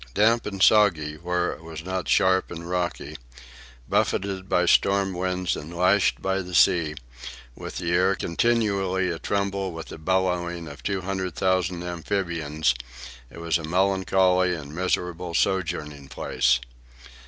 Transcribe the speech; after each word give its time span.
Damp 0.15 0.47
and 0.47 0.63
soggy 0.63 1.13
where 1.17 1.51
it 1.51 1.61
was 1.63 1.85
not 1.85 2.09
sharp 2.09 2.49
and 2.49 2.67
rocky, 2.67 3.17
buffeted 3.87 4.49
by 4.49 4.65
storm 4.65 5.13
winds 5.13 5.55
and 5.55 5.71
lashed 5.77 6.23
by 6.23 6.41
the 6.41 6.55
sea, 6.55 6.95
with 7.55 7.77
the 7.77 7.91
air 7.93 8.15
continually 8.15 9.11
a 9.11 9.19
tremble 9.19 9.71
with 9.71 9.89
the 9.89 9.99
bellowing 9.99 10.67
of 10.67 10.81
two 10.81 11.01
hundred 11.01 11.35
thousand 11.35 11.83
amphibians, 11.83 12.73
it 13.29 13.37
was 13.37 13.59
a 13.59 13.63
melancholy 13.63 14.55
and 14.55 14.73
miserable 14.73 15.35
sojourning 15.35 16.07
place. 16.07 16.59